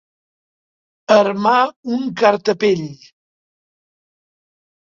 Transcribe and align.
Armar 1.15 1.59
un 1.97 2.09
cartapell. 2.23 2.83